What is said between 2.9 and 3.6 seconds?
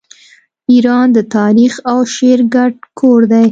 کور دی.